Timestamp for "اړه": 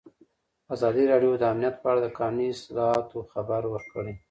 1.91-1.99